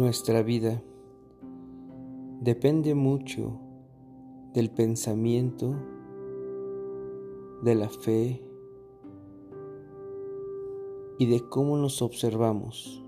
Nuestra 0.00 0.42
vida 0.42 0.82
depende 2.40 2.94
mucho 2.94 3.60
del 4.54 4.70
pensamiento, 4.70 5.76
de 7.62 7.74
la 7.74 7.90
fe 7.90 8.42
y 11.18 11.26
de 11.26 11.46
cómo 11.50 11.76
nos 11.76 12.00
observamos, 12.00 13.04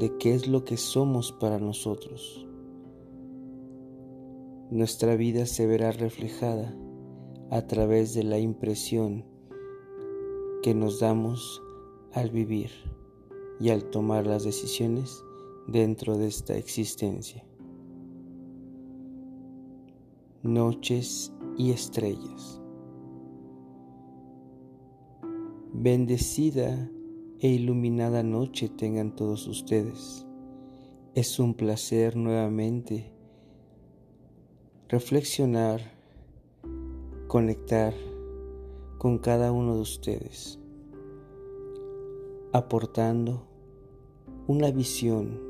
de 0.00 0.18
qué 0.18 0.34
es 0.34 0.48
lo 0.48 0.64
que 0.64 0.76
somos 0.76 1.30
para 1.30 1.60
nosotros. 1.60 2.48
Nuestra 4.72 5.14
vida 5.14 5.46
se 5.46 5.68
verá 5.68 5.92
reflejada 5.92 6.74
a 7.48 7.68
través 7.68 8.12
de 8.12 8.24
la 8.24 8.40
impresión 8.40 9.24
que 10.64 10.74
nos 10.74 10.98
damos 10.98 11.62
al 12.12 12.30
vivir 12.30 12.72
y 13.60 13.70
al 13.70 13.84
tomar 13.84 14.26
las 14.26 14.42
decisiones 14.42 15.22
dentro 15.70 16.18
de 16.18 16.26
esta 16.26 16.56
existencia. 16.56 17.44
Noches 20.42 21.32
y 21.56 21.70
estrellas. 21.70 22.60
Bendecida 25.72 26.90
e 27.38 27.48
iluminada 27.48 28.22
noche 28.22 28.68
tengan 28.68 29.14
todos 29.14 29.46
ustedes. 29.46 30.26
Es 31.14 31.38
un 31.38 31.54
placer 31.54 32.16
nuevamente 32.16 33.12
reflexionar, 34.88 35.80
conectar 37.28 37.94
con 38.98 39.18
cada 39.18 39.52
uno 39.52 39.76
de 39.76 39.82
ustedes, 39.82 40.58
aportando 42.52 43.46
una 44.48 44.72
visión 44.72 45.49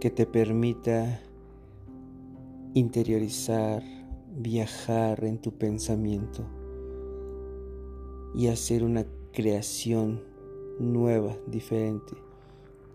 que 0.00 0.10
te 0.10 0.24
permita 0.24 1.20
interiorizar, 2.72 3.82
viajar 4.34 5.22
en 5.24 5.38
tu 5.38 5.52
pensamiento 5.52 6.42
y 8.34 8.46
hacer 8.46 8.82
una 8.82 9.04
creación 9.32 10.22
nueva, 10.78 11.36
diferente, 11.46 12.16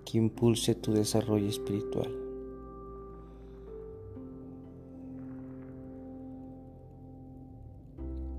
que 0.04 0.18
impulse 0.18 0.74
tu 0.74 0.94
desarrollo 0.94 1.48
espiritual. 1.48 2.12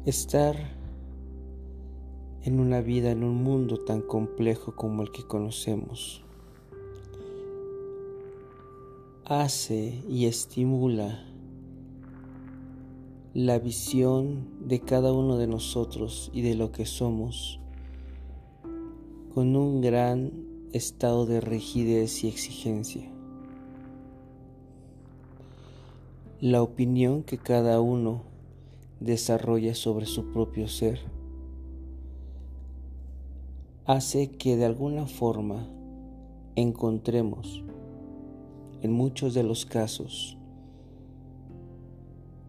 Estar 0.04 0.56
en 2.42 2.58
una 2.58 2.80
vida, 2.80 3.12
en 3.12 3.22
un 3.22 3.44
mundo 3.44 3.78
tan 3.84 4.02
complejo 4.02 4.74
como 4.74 5.02
el 5.02 5.12
que 5.12 5.24
conocemos, 5.24 6.25
hace 9.28 10.04
y 10.08 10.26
estimula 10.26 11.24
la 13.34 13.58
visión 13.58 14.46
de 14.68 14.78
cada 14.78 15.12
uno 15.12 15.36
de 15.36 15.48
nosotros 15.48 16.30
y 16.32 16.42
de 16.42 16.54
lo 16.54 16.70
que 16.70 16.86
somos 16.86 17.58
con 19.34 19.56
un 19.56 19.80
gran 19.80 20.30
estado 20.72 21.26
de 21.26 21.40
rigidez 21.40 22.22
y 22.22 22.28
exigencia. 22.28 23.10
La 26.40 26.62
opinión 26.62 27.24
que 27.24 27.36
cada 27.36 27.80
uno 27.80 28.22
desarrolla 29.00 29.74
sobre 29.74 30.06
su 30.06 30.30
propio 30.30 30.68
ser 30.68 31.00
hace 33.86 34.30
que 34.30 34.56
de 34.56 34.66
alguna 34.66 35.06
forma 35.06 35.66
encontremos 36.54 37.64
en 38.86 38.92
muchos 38.92 39.34
de 39.34 39.42
los 39.42 39.66
casos, 39.66 40.38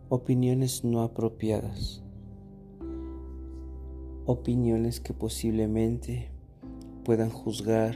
opiniones 0.08 0.84
no 0.84 1.02
apropiadas, 1.02 2.04
opiniones 4.28 5.00
que 5.00 5.14
posiblemente 5.16 6.30
puedan 7.04 7.32
juzgar, 7.32 7.96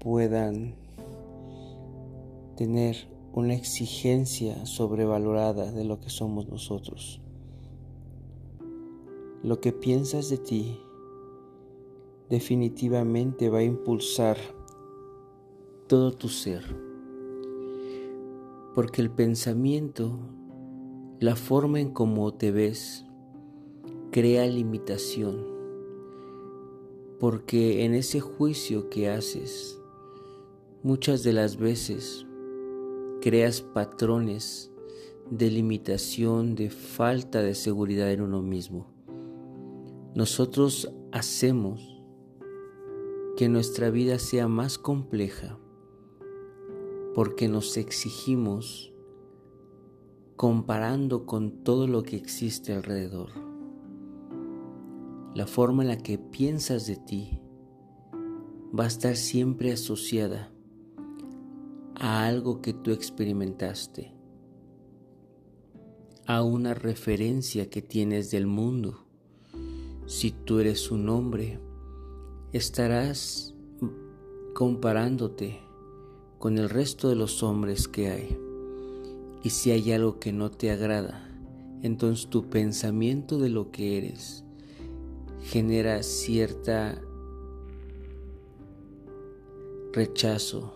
puedan 0.00 0.74
tener 2.56 3.08
una 3.32 3.54
exigencia 3.54 4.66
sobrevalorada 4.66 5.72
de 5.72 5.84
lo 5.84 5.98
que 5.98 6.10
somos 6.10 6.46
nosotros. 6.46 7.22
Lo 9.42 9.62
que 9.62 9.72
piensas 9.72 10.28
de 10.28 10.36
ti 10.36 10.78
definitivamente 12.28 13.48
va 13.48 13.60
a 13.60 13.64
impulsar 13.64 14.36
todo 15.92 16.10
tu 16.10 16.30
ser. 16.30 16.64
Porque 18.74 19.02
el 19.02 19.10
pensamiento, 19.10 20.20
la 21.20 21.36
forma 21.36 21.80
en 21.80 21.90
cómo 21.90 22.32
te 22.32 22.50
ves, 22.50 23.04
crea 24.10 24.46
limitación. 24.46 25.44
Porque 27.20 27.84
en 27.84 27.92
ese 27.92 28.20
juicio 28.20 28.88
que 28.88 29.10
haces, 29.10 29.78
muchas 30.82 31.24
de 31.24 31.34
las 31.34 31.58
veces 31.58 32.26
creas 33.20 33.60
patrones 33.60 34.72
de 35.30 35.50
limitación, 35.50 36.54
de 36.54 36.70
falta 36.70 37.42
de 37.42 37.54
seguridad 37.54 38.10
en 38.10 38.22
uno 38.22 38.40
mismo. 38.40 38.86
Nosotros 40.14 40.90
hacemos 41.12 42.02
que 43.36 43.50
nuestra 43.50 43.90
vida 43.90 44.18
sea 44.18 44.48
más 44.48 44.78
compleja 44.78 45.58
porque 47.14 47.48
nos 47.48 47.76
exigimos 47.76 48.92
comparando 50.36 51.26
con 51.26 51.62
todo 51.62 51.86
lo 51.86 52.02
que 52.02 52.16
existe 52.16 52.72
alrededor. 52.72 53.30
La 55.34 55.46
forma 55.46 55.82
en 55.82 55.88
la 55.88 55.98
que 55.98 56.18
piensas 56.18 56.86
de 56.86 56.96
ti 56.96 57.38
va 58.78 58.84
a 58.84 58.88
estar 58.88 59.16
siempre 59.16 59.72
asociada 59.72 60.52
a 61.94 62.26
algo 62.26 62.60
que 62.62 62.72
tú 62.72 62.90
experimentaste, 62.90 64.14
a 66.26 66.42
una 66.42 66.74
referencia 66.74 67.68
que 67.68 67.82
tienes 67.82 68.30
del 68.30 68.46
mundo. 68.46 69.06
Si 70.06 70.30
tú 70.32 70.58
eres 70.58 70.90
un 70.90 71.08
hombre, 71.08 71.60
estarás 72.52 73.54
comparándote 74.54 75.60
con 76.42 76.58
el 76.58 76.68
resto 76.68 77.08
de 77.08 77.14
los 77.14 77.44
hombres 77.44 77.86
que 77.86 78.08
hay. 78.10 78.36
Y 79.44 79.50
si 79.50 79.70
hay 79.70 79.92
algo 79.92 80.18
que 80.18 80.32
no 80.32 80.50
te 80.50 80.72
agrada, 80.72 81.24
entonces 81.84 82.26
tu 82.30 82.50
pensamiento 82.50 83.38
de 83.38 83.48
lo 83.48 83.70
que 83.70 83.96
eres 83.96 84.42
genera 85.44 86.02
cierta 86.02 87.00
rechazo, 89.92 90.74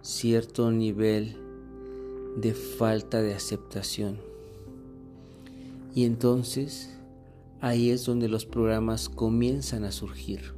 cierto 0.00 0.70
nivel 0.70 1.36
de 2.38 2.54
falta 2.54 3.20
de 3.20 3.34
aceptación. 3.34 4.16
Y 5.94 6.04
entonces 6.04 6.96
ahí 7.60 7.90
es 7.90 8.06
donde 8.06 8.28
los 8.28 8.46
programas 8.46 9.10
comienzan 9.10 9.84
a 9.84 9.92
surgir. 9.92 10.54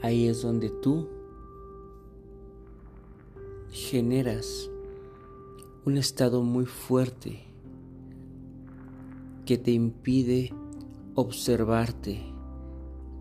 Ahí 0.00 0.28
es 0.28 0.42
donde 0.42 0.70
tú 0.70 1.08
generas 3.72 4.70
un 5.86 5.96
estado 5.96 6.42
muy 6.42 6.66
fuerte 6.66 7.42
que 9.46 9.56
te 9.56 9.70
impide 9.70 10.52
observarte, 11.14 12.22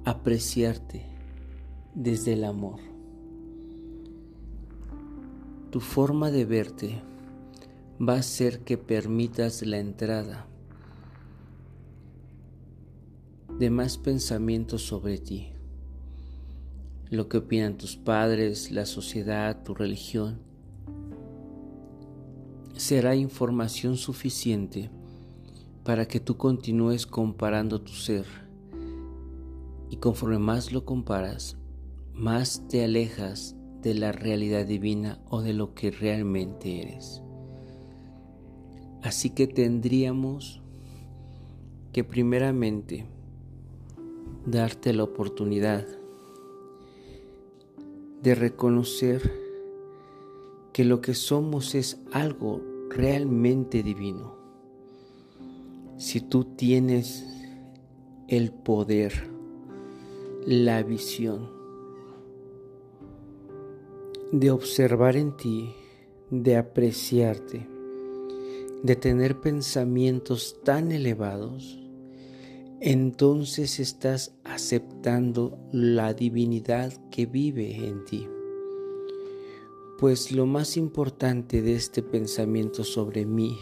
apreciarte 0.03 1.05
desde 1.95 2.33
el 2.33 2.43
amor. 2.43 2.81
Tu 5.69 5.79
forma 5.79 6.31
de 6.31 6.43
verte 6.43 7.01
va 7.97 8.15
a 8.15 8.19
hacer 8.19 8.59
que 8.65 8.77
permitas 8.77 9.65
la 9.65 9.79
entrada 9.79 10.47
de 13.57 13.69
más 13.69 13.97
pensamientos 13.97 14.81
sobre 14.81 15.17
ti 15.17 15.53
lo 17.11 17.27
que 17.27 17.37
opinan 17.37 17.77
tus 17.77 17.97
padres, 17.97 18.71
la 18.71 18.85
sociedad, 18.85 19.63
tu 19.63 19.75
religión, 19.75 20.39
será 22.73 23.17
información 23.17 23.97
suficiente 23.97 24.89
para 25.83 26.07
que 26.07 26.21
tú 26.21 26.37
continúes 26.37 27.05
comparando 27.05 27.81
tu 27.81 27.91
ser. 27.91 28.25
Y 29.89 29.97
conforme 29.97 30.39
más 30.39 30.71
lo 30.71 30.85
comparas, 30.85 31.57
más 32.13 32.65
te 32.69 32.85
alejas 32.85 33.57
de 33.81 33.93
la 33.93 34.13
realidad 34.13 34.65
divina 34.65 35.19
o 35.29 35.41
de 35.41 35.53
lo 35.53 35.73
que 35.73 35.91
realmente 35.91 36.81
eres. 36.81 37.21
Así 39.03 39.31
que 39.31 39.47
tendríamos 39.47 40.61
que 41.91 42.05
primeramente 42.05 43.05
darte 44.45 44.93
la 44.93 45.03
oportunidad 45.03 45.85
de 48.21 48.35
reconocer 48.35 49.31
que 50.73 50.85
lo 50.85 51.01
que 51.01 51.13
somos 51.13 51.75
es 51.75 51.99
algo 52.11 52.61
realmente 52.89 53.83
divino. 53.83 54.35
Si 55.97 56.21
tú 56.21 56.45
tienes 56.45 57.25
el 58.27 58.51
poder, 58.51 59.29
la 60.45 60.81
visión 60.81 61.49
de 64.31 64.49
observar 64.49 65.17
en 65.17 65.35
ti, 65.35 65.73
de 66.29 66.55
apreciarte, 66.55 67.67
de 68.81 68.95
tener 68.95 69.39
pensamientos 69.41 70.57
tan 70.63 70.91
elevados, 70.91 71.80
entonces 72.83 73.79
estás 73.79 74.33
aceptando 74.43 75.59
la 75.71 76.15
divinidad 76.15 76.91
que 77.11 77.27
vive 77.27 77.87
en 77.87 78.03
ti. 78.05 78.27
Pues 79.99 80.31
lo 80.31 80.47
más 80.47 80.77
importante 80.77 81.61
de 81.61 81.75
este 81.75 82.01
pensamiento 82.01 82.83
sobre 82.83 83.27
mí 83.27 83.55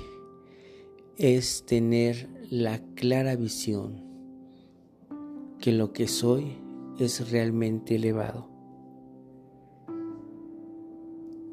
es 1.18 1.66
tener 1.66 2.30
la 2.50 2.80
clara 2.96 3.36
visión 3.36 4.02
que 5.60 5.74
lo 5.74 5.92
que 5.92 6.08
soy 6.08 6.54
es 6.98 7.30
realmente 7.30 7.96
elevado, 7.96 8.48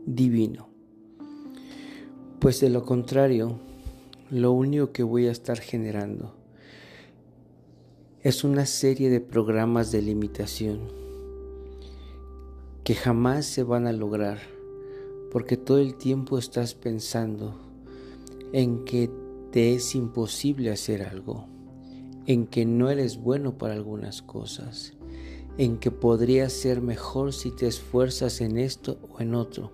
divino. 0.06 0.68
Pues 2.38 2.60
de 2.60 2.70
lo 2.70 2.84
contrario, 2.84 3.58
lo 4.30 4.52
único 4.52 4.92
que 4.92 5.02
voy 5.02 5.26
a 5.26 5.32
estar 5.32 5.58
generando 5.58 6.35
es 8.26 8.42
una 8.42 8.66
serie 8.66 9.08
de 9.08 9.20
programas 9.20 9.92
de 9.92 10.02
limitación 10.02 10.80
que 12.82 12.96
jamás 12.96 13.46
se 13.46 13.62
van 13.62 13.86
a 13.86 13.92
lograr 13.92 14.40
porque 15.30 15.56
todo 15.56 15.78
el 15.78 15.94
tiempo 15.94 16.36
estás 16.36 16.74
pensando 16.74 17.54
en 18.52 18.84
que 18.84 19.08
te 19.52 19.76
es 19.76 19.94
imposible 19.94 20.72
hacer 20.72 21.04
algo, 21.04 21.46
en 22.26 22.48
que 22.48 22.66
no 22.66 22.90
eres 22.90 23.16
bueno 23.16 23.58
para 23.58 23.74
algunas 23.74 24.22
cosas, 24.22 24.94
en 25.56 25.78
que 25.78 25.92
podrías 25.92 26.52
ser 26.52 26.80
mejor 26.80 27.32
si 27.32 27.52
te 27.52 27.68
esfuerzas 27.68 28.40
en 28.40 28.58
esto 28.58 28.98
o 29.08 29.20
en 29.20 29.36
otro. 29.36 29.70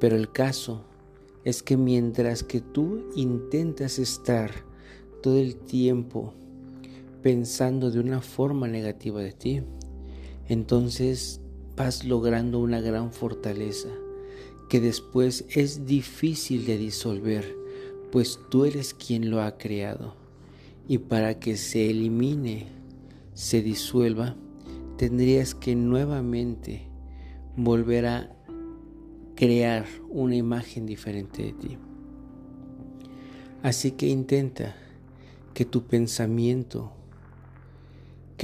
Pero 0.00 0.16
el 0.16 0.32
caso 0.32 0.86
es 1.44 1.62
que 1.62 1.76
mientras 1.76 2.42
que 2.42 2.62
tú 2.62 3.10
intentas 3.14 3.98
estar 3.98 4.50
todo 5.20 5.36
el 5.36 5.56
tiempo 5.56 6.32
pensando 7.24 7.90
de 7.90 8.00
una 8.00 8.20
forma 8.20 8.68
negativa 8.68 9.22
de 9.22 9.32
ti, 9.32 9.62
entonces 10.46 11.40
vas 11.74 12.04
logrando 12.04 12.60
una 12.60 12.82
gran 12.82 13.12
fortaleza 13.12 13.88
que 14.68 14.78
después 14.78 15.46
es 15.48 15.86
difícil 15.86 16.66
de 16.66 16.76
disolver, 16.76 17.56
pues 18.12 18.38
tú 18.50 18.66
eres 18.66 18.92
quien 18.92 19.30
lo 19.30 19.40
ha 19.40 19.56
creado. 19.56 20.14
Y 20.86 20.98
para 20.98 21.40
que 21.40 21.56
se 21.56 21.88
elimine, 21.88 22.66
se 23.32 23.62
disuelva, 23.62 24.36
tendrías 24.98 25.54
que 25.54 25.74
nuevamente 25.74 26.82
volver 27.56 28.04
a 28.04 28.36
crear 29.34 29.86
una 30.10 30.36
imagen 30.36 30.84
diferente 30.84 31.42
de 31.42 31.52
ti. 31.54 31.78
Así 33.62 33.92
que 33.92 34.08
intenta 34.08 34.76
que 35.54 35.64
tu 35.64 35.84
pensamiento 35.86 36.92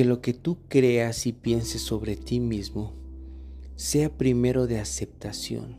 que 0.00 0.06
lo 0.06 0.22
que 0.22 0.32
tú 0.32 0.56
creas 0.66 1.26
y 1.26 1.34
pienses 1.34 1.82
sobre 1.82 2.16
ti 2.16 2.40
mismo 2.40 2.94
sea 3.76 4.08
primero 4.08 4.66
de 4.66 4.80
aceptación, 4.80 5.76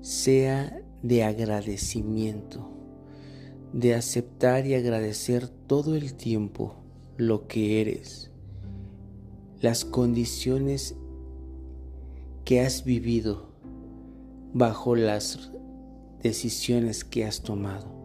sea 0.00 0.82
de 1.02 1.22
agradecimiento, 1.22 2.70
de 3.74 3.94
aceptar 3.94 4.66
y 4.66 4.72
agradecer 4.72 5.46
todo 5.46 5.94
el 5.94 6.14
tiempo 6.14 6.76
lo 7.18 7.48
que 7.48 7.82
eres, 7.82 8.30
las 9.60 9.84
condiciones 9.84 10.94
que 12.46 12.62
has 12.62 12.82
vivido 12.82 13.52
bajo 14.54 14.96
las 14.96 15.50
decisiones 16.22 17.04
que 17.04 17.26
has 17.26 17.42
tomado. 17.42 18.01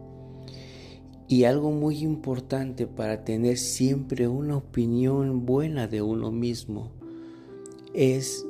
Y 1.30 1.44
algo 1.44 1.72
muy 1.72 2.00
importante 2.04 2.88
para 2.88 3.26
tener 3.26 3.58
siempre 3.58 4.30
una 4.30 4.56
opinión 4.56 5.46
buena 5.46 5.88
de 5.90 6.02
uno 6.02 6.32
mismo 6.32 6.94
es 7.94 8.46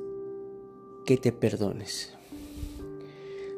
que 1.03 1.17
te 1.17 1.31
perdones. 1.31 2.13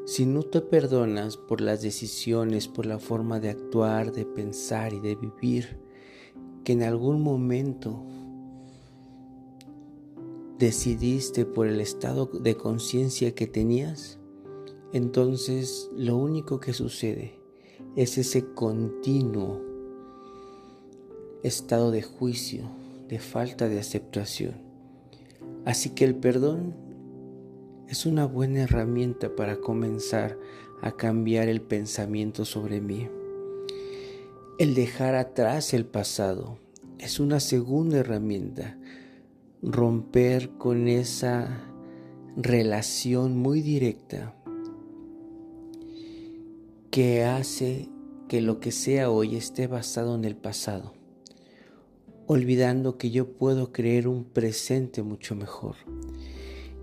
Si 0.06 0.26
no 0.26 0.44
te 0.44 0.62
perdonas 0.62 1.36
por 1.36 1.60
las 1.60 1.82
decisiones, 1.82 2.70
por 2.70 2.86
la 2.86 2.98
forma 2.98 3.42
de 3.42 3.50
actuar, 3.50 4.14
de 4.14 4.26
pensar 4.26 4.94
y 4.94 5.02
de 5.02 5.16
vivir, 5.16 5.78
que 6.64 6.72
en 6.72 6.84
algún 6.84 7.22
momento 7.22 8.02
decidiste 10.58 11.46
por 11.46 11.68
el 11.68 11.82
estado 11.82 12.26
de 12.26 12.56
conciencia 12.56 13.36
que 13.36 13.48
tenías, 13.48 14.18
entonces 14.94 15.90
lo 15.94 16.16
único 16.16 16.62
que 16.62 16.72
sucede 16.72 17.39
es 17.96 18.18
ese 18.18 18.46
continuo 18.54 19.62
estado 21.44 21.92
de 21.92 22.02
juicio, 22.02 22.70
de 23.08 23.20
falta 23.20 23.68
de 23.68 23.80
aceptación. 23.80 24.56
Así 25.66 25.92
que 25.92 26.06
el 26.06 26.16
perdón 26.16 26.74
es 27.88 28.06
una 28.06 28.26
buena 28.26 28.62
herramienta 28.62 29.36
para 29.36 29.58
comenzar 29.58 30.38
a 30.82 30.92
cambiar 30.92 31.48
el 31.50 31.62
pensamiento 31.62 32.46
sobre 32.46 32.82
mí. 32.82 33.10
El 34.60 34.76
dejar 34.76 35.16
atrás 35.16 35.74
el 35.74 35.86
pasado 35.86 36.60
es 36.98 37.20
una 37.20 37.40
segunda 37.40 38.00
herramienta. 38.00 38.78
Romper 39.62 40.52
con 40.58 40.88
esa 40.88 41.64
relación 42.38 43.38
muy 43.38 43.62
directa 43.62 44.36
que 46.92 47.24
hace 47.24 47.90
que 48.28 48.42
lo 48.42 48.60
que 48.60 48.72
sea 48.72 49.12
hoy 49.12 49.36
esté 49.36 49.68
basado 49.68 50.16
en 50.16 50.26
el 50.26 50.36
pasado, 50.36 50.94
olvidando 52.26 52.98
que 52.98 53.12
yo 53.12 53.34
puedo 53.34 53.72
creer 53.72 54.08
un 54.08 54.24
presente 54.24 55.04
mucho 55.04 55.36
mejor. 55.36 55.76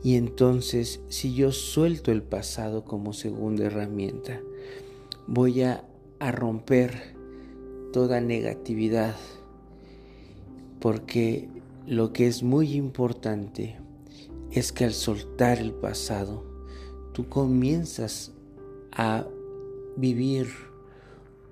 Y 0.02 0.14
entonces, 0.14 1.00
si 1.08 1.34
yo 1.34 1.50
suelto 1.50 2.12
el 2.12 2.22
pasado 2.22 2.84
como 2.84 3.12
segunda 3.12 3.64
herramienta, 3.64 4.40
voy 5.26 5.62
a, 5.62 5.84
a 6.20 6.30
romper 6.30 7.16
toda 7.92 8.20
negatividad, 8.20 9.16
porque 10.80 11.48
lo 11.86 12.12
que 12.12 12.28
es 12.28 12.42
muy 12.42 12.74
importante 12.74 13.76
es 14.52 14.70
que 14.70 14.84
al 14.84 14.92
soltar 14.92 15.58
el 15.58 15.72
pasado, 15.72 16.44
tú 17.12 17.28
comienzas 17.28 18.32
a 18.92 19.26
vivir 19.96 20.48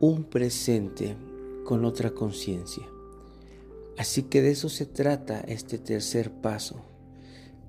un 0.00 0.24
presente 0.24 1.16
con 1.64 1.84
otra 1.84 2.10
conciencia. 2.10 2.86
Así 3.96 4.24
que 4.24 4.42
de 4.42 4.50
eso 4.50 4.68
se 4.68 4.86
trata 4.86 5.40
este 5.40 5.78
tercer 5.78 6.30
paso, 6.30 6.84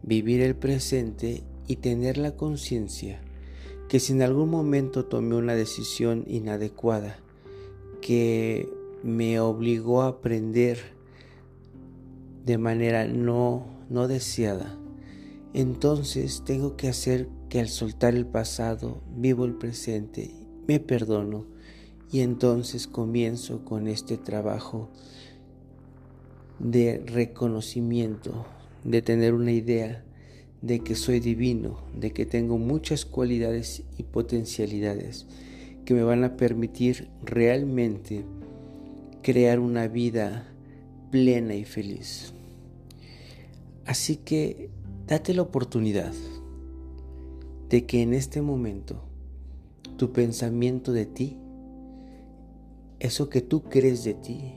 vivir 0.01 0.41
el 0.41 0.55
presente 0.55 1.44
y 1.67 1.77
tener 1.77 2.17
la 2.17 2.36
conciencia 2.36 3.22
que 3.88 4.00
si 4.00 4.13
en 4.13 4.22
algún 4.22 4.50
momento 4.50 5.05
tomé 5.05 5.36
una 5.36 5.55
decisión 5.55 6.24
inadecuada 6.27 7.17
que 8.01 8.67
me 9.03 9.39
obligó 9.39 10.01
a 10.01 10.08
aprender 10.08 10.79
de 12.46 12.58
manera 12.58 13.08
no, 13.08 13.65
no 13.89 14.08
deseada, 14.08 14.77
entonces 15.53 16.44
tengo 16.46 16.75
que 16.75 16.89
hacer 16.89 17.29
que 17.50 17.60
al 17.60 17.70
soltar 17.70 18.15
el 18.15 18.25
pasado 18.25 19.01
vivo 19.15 19.46
el 19.46 19.53
presente 19.53 20.45
me 20.67 20.79
perdono 20.79 21.45
y 22.12 22.22
entonces 22.22 22.88
comienzo 22.88 23.65
con 23.65 23.88
este 23.88 24.17
trabajo 24.17 24.89
de 26.60 27.03
reconocimiento, 27.05 28.45
de 28.84 29.01
tener 29.01 29.34
una 29.34 29.51
idea 29.51 30.03
de 30.62 30.79
que 30.79 30.95
soy 30.95 31.19
divino, 31.19 31.79
de 31.95 32.12
que 32.12 32.25
tengo 32.25 32.57
muchas 32.57 33.05
cualidades 33.05 33.84
y 33.98 34.03
potencialidades 34.03 35.27
que 35.86 35.93
me 35.93 36.03
van 36.03 36.24
a 36.24 36.38
permitir 36.38 37.10
realmente 37.24 38.25
crear 39.22 39.60
una 39.60 39.88
vida 39.88 40.48
plena 41.12 41.55
y 41.55 41.65
feliz. 41.65 42.34
Así 43.86 44.17
que 44.17 44.69
date 45.05 45.34
la 45.34 45.43
oportunidad 45.43 46.13
de 47.69 47.86
que 47.86 48.01
en 48.01 48.13
este 48.13 48.41
momento 48.41 49.04
tu 49.98 50.12
pensamiento 50.12 50.92
de 50.92 51.06
ti, 51.06 51.38
eso 53.00 53.30
que 53.30 53.42
tú 53.42 53.64
crees 53.64 54.04
de 54.04 54.14
ti, 54.14 54.54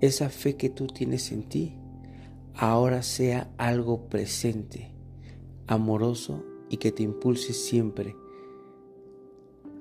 esa 0.00 0.28
fe 0.28 0.56
que 0.56 0.68
tú 0.68 0.86
tienes 0.86 1.32
en 1.32 1.48
ti, 1.48 1.78
ahora 2.54 3.02
sea 3.02 3.50
algo 3.56 4.08
presente, 4.08 4.92
amoroso 5.66 6.44
y 6.68 6.78
que 6.78 6.92
te 6.92 7.02
impulse 7.02 7.52
siempre 7.52 8.16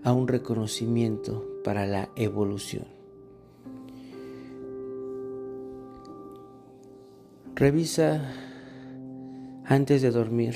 a 0.03 0.13
un 0.13 0.27
reconocimiento 0.27 1.45
para 1.63 1.85
la 1.85 2.09
evolución. 2.15 2.85
Revisa 7.55 8.33
antes 9.65 10.01
de 10.01 10.09
dormir 10.11 10.55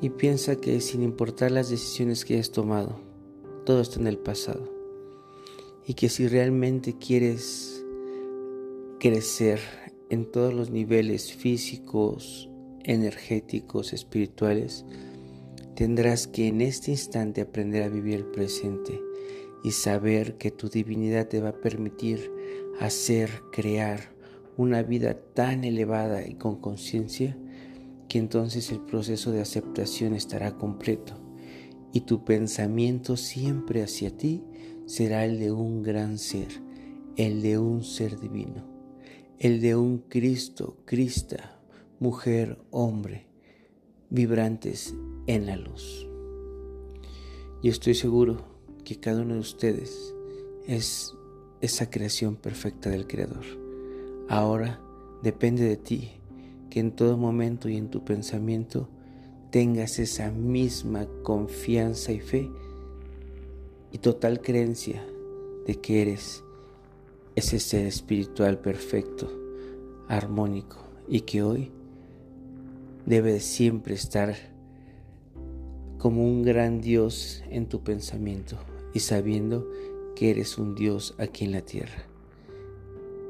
y 0.00 0.10
piensa 0.10 0.56
que 0.56 0.80
sin 0.80 1.02
importar 1.02 1.50
las 1.50 1.68
decisiones 1.68 2.24
que 2.24 2.34
hayas 2.34 2.50
tomado, 2.50 3.00
todo 3.66 3.80
está 3.80 4.00
en 4.00 4.06
el 4.06 4.18
pasado. 4.18 4.72
Y 5.86 5.94
que 5.94 6.08
si 6.08 6.28
realmente 6.28 6.96
quieres 6.98 7.84
crecer 8.98 9.60
en 10.08 10.30
todos 10.30 10.54
los 10.54 10.70
niveles 10.70 11.32
físicos, 11.32 12.48
energéticos, 12.84 13.92
espirituales, 13.92 14.84
tendrás 15.74 16.26
que 16.26 16.48
en 16.48 16.60
este 16.60 16.92
instante 16.92 17.40
aprender 17.40 17.82
a 17.82 17.88
vivir 17.88 18.14
el 18.16 18.26
presente 18.26 19.00
y 19.62 19.72
saber 19.72 20.36
que 20.38 20.50
tu 20.50 20.68
divinidad 20.68 21.28
te 21.28 21.40
va 21.40 21.50
a 21.50 21.60
permitir 21.60 22.30
hacer, 22.80 23.30
crear 23.52 24.14
una 24.56 24.82
vida 24.82 25.14
tan 25.34 25.64
elevada 25.64 26.26
y 26.26 26.34
con 26.34 26.56
conciencia 26.60 27.36
que 28.10 28.18
entonces 28.18 28.72
el 28.72 28.80
proceso 28.80 29.30
de 29.30 29.40
aceptación 29.40 30.14
estará 30.14 30.58
completo 30.58 31.14
y 31.92 32.00
tu 32.00 32.24
pensamiento 32.24 33.16
siempre 33.16 33.84
hacia 33.84 34.16
ti 34.16 34.42
será 34.84 35.24
el 35.24 35.38
de 35.38 35.52
un 35.52 35.84
gran 35.84 36.18
ser, 36.18 36.48
el 37.16 37.40
de 37.40 37.56
un 37.58 37.84
ser 37.84 38.18
divino, 38.18 38.64
el 39.38 39.60
de 39.60 39.76
un 39.76 39.98
Cristo, 39.98 40.76
Crista, 40.86 41.60
mujer, 42.00 42.58
hombre, 42.72 43.28
vibrantes 44.10 44.92
en 45.28 45.46
la 45.46 45.56
luz. 45.56 46.08
Y 47.62 47.68
estoy 47.68 47.94
seguro 47.94 48.44
que 48.84 48.98
cada 48.98 49.22
uno 49.22 49.34
de 49.34 49.40
ustedes 49.40 50.16
es 50.66 51.14
esa 51.60 51.90
creación 51.90 52.34
perfecta 52.34 52.90
del 52.90 53.06
Creador. 53.06 53.44
Ahora 54.28 54.80
depende 55.22 55.62
de 55.62 55.76
ti 55.76 56.19
que 56.70 56.80
en 56.80 56.92
todo 56.92 57.16
momento 57.16 57.68
y 57.68 57.76
en 57.76 57.90
tu 57.90 58.04
pensamiento 58.04 58.88
tengas 59.50 59.98
esa 59.98 60.30
misma 60.30 61.06
confianza 61.22 62.12
y 62.12 62.20
fe 62.20 62.48
y 63.92 63.98
total 63.98 64.40
creencia 64.40 65.04
de 65.66 65.74
que 65.74 66.02
eres 66.02 66.44
ese 67.34 67.58
ser 67.58 67.86
espiritual 67.86 68.58
perfecto, 68.58 69.30
armónico 70.08 70.78
y 71.08 71.22
que 71.22 71.42
hoy 71.42 71.70
debe 73.06 73.40
siempre 73.40 73.94
estar 73.94 74.36
como 75.98 76.24
un 76.24 76.42
gran 76.42 76.80
Dios 76.80 77.42
en 77.50 77.66
tu 77.66 77.82
pensamiento 77.82 78.56
y 78.94 79.00
sabiendo 79.00 79.68
que 80.14 80.30
eres 80.30 80.58
un 80.58 80.74
Dios 80.74 81.14
aquí 81.18 81.44
en 81.44 81.52
la 81.52 81.62
tierra. 81.62 82.04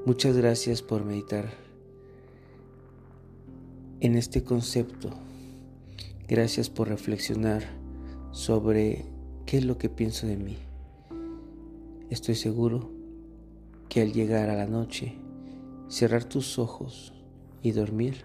Muchas 0.06 0.36
gracias 0.36 0.82
por 0.82 1.04
meditar 1.04 1.69
en 4.00 4.16
este 4.16 4.42
concepto. 4.42 5.10
Gracias 6.26 6.70
por 6.70 6.88
reflexionar 6.88 7.62
sobre 8.30 9.04
qué 9.44 9.58
es 9.58 9.64
lo 9.64 9.76
que 9.76 9.90
pienso 9.90 10.26
de 10.26 10.36
mí. 10.36 10.56
Estoy 12.08 12.34
seguro 12.34 12.90
que 13.88 14.00
al 14.00 14.12
llegar 14.12 14.48
a 14.48 14.56
la 14.56 14.66
noche, 14.66 15.16
cerrar 15.88 16.24
tus 16.24 16.58
ojos 16.58 17.12
y 17.62 17.72
dormir, 17.72 18.24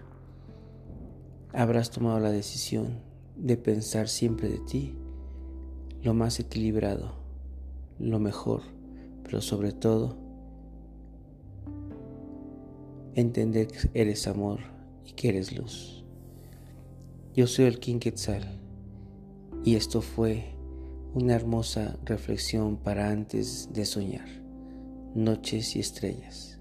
habrás 1.52 1.90
tomado 1.90 2.20
la 2.20 2.30
decisión 2.30 3.00
de 3.36 3.56
pensar 3.56 4.08
siempre 4.08 4.48
de 4.48 4.58
ti 4.60 4.94
lo 6.02 6.14
más 6.14 6.40
equilibrado, 6.40 7.16
lo 7.98 8.18
mejor, 8.18 8.62
pero 9.24 9.42
sobre 9.42 9.72
todo 9.72 10.16
entender 13.14 13.66
que 13.66 13.90
eres 13.92 14.26
amor 14.26 14.75
y 15.06 15.12
que 15.12 15.28
eres 15.28 15.56
luz. 15.56 16.04
Yo 17.34 17.46
soy 17.46 17.66
el 17.66 17.78
King 17.78 17.98
Quetzal 17.98 18.44
y 19.64 19.76
esto 19.76 20.00
fue 20.02 20.44
una 21.14 21.34
hermosa 21.34 21.98
reflexión 22.04 22.76
para 22.76 23.10
antes 23.10 23.70
de 23.72 23.84
soñar, 23.84 24.28
noches 25.14 25.76
y 25.76 25.80
estrellas. 25.80 26.58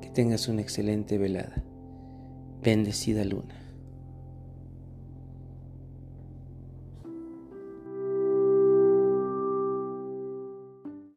Que 0.00 0.10
tengas 0.10 0.48
una 0.48 0.62
excelente 0.62 1.18
velada. 1.18 1.62
Bendecida 2.62 3.24
luna. 3.24 3.63